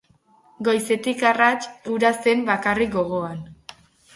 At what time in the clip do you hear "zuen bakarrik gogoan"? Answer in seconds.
2.23-3.45